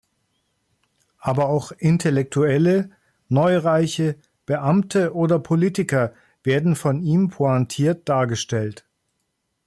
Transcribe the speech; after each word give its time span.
Aber 1.19 1.47
auch 1.49 1.71
Intellektuelle, 1.73 2.89
Neureiche, 3.29 4.15
Beamte 4.47 5.13
oder 5.13 5.37
Politiker 5.37 6.11
werden 6.43 6.75
von 6.75 7.03
ihm 7.03 7.29
pointiert 7.29 8.09
dargestellt. 8.09 8.83